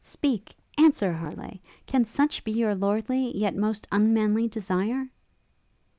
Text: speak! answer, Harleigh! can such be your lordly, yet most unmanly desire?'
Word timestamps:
speak! 0.03 0.55
answer, 0.79 1.13
Harleigh! 1.13 1.59
can 1.85 2.03
such 2.03 2.43
be 2.43 2.51
your 2.53 2.73
lordly, 2.73 3.37
yet 3.37 3.55
most 3.55 3.87
unmanly 3.91 4.47
desire?' 4.47 5.07